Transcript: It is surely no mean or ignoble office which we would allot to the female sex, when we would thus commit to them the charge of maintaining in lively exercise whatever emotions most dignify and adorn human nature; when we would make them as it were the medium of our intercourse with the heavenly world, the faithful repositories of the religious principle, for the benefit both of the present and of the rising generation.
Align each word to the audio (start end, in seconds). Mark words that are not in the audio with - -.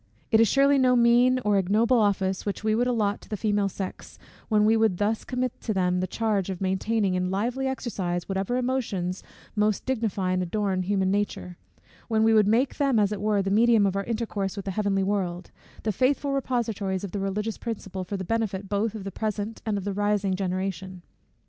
It 0.31 0.39
is 0.39 0.47
surely 0.47 0.79
no 0.79 0.95
mean 0.95 1.37
or 1.45 1.59
ignoble 1.59 1.99
office 1.99 2.43
which 2.43 2.63
we 2.63 2.73
would 2.73 2.87
allot 2.87 3.21
to 3.21 3.29
the 3.29 3.37
female 3.37 3.69
sex, 3.69 4.17
when 4.49 4.65
we 4.65 4.75
would 4.75 4.97
thus 4.97 5.23
commit 5.23 5.61
to 5.61 5.75
them 5.75 5.99
the 5.99 6.07
charge 6.07 6.49
of 6.49 6.59
maintaining 6.59 7.13
in 7.13 7.29
lively 7.29 7.67
exercise 7.67 8.27
whatever 8.27 8.57
emotions 8.57 9.21
most 9.55 9.85
dignify 9.85 10.31
and 10.31 10.41
adorn 10.41 10.81
human 10.81 11.11
nature; 11.11 11.55
when 12.07 12.23
we 12.23 12.33
would 12.33 12.47
make 12.47 12.77
them 12.77 12.97
as 12.97 13.11
it 13.11 13.21
were 13.21 13.43
the 13.43 13.51
medium 13.51 13.85
of 13.85 13.95
our 13.95 14.05
intercourse 14.05 14.55
with 14.55 14.65
the 14.65 14.71
heavenly 14.71 15.03
world, 15.03 15.51
the 15.83 15.91
faithful 15.91 16.31
repositories 16.33 17.03
of 17.03 17.11
the 17.11 17.19
religious 17.19 17.59
principle, 17.59 18.03
for 18.03 18.17
the 18.17 18.23
benefit 18.25 18.67
both 18.67 18.95
of 18.95 19.03
the 19.03 19.11
present 19.11 19.61
and 19.67 19.77
of 19.77 19.83
the 19.83 19.93
rising 19.93 20.35
generation. 20.35 21.03